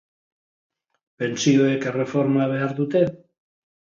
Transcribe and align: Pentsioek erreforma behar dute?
Pentsioek 1.23 1.85
erreforma 1.91 2.47
behar 2.53 2.75
dute? 2.83 3.03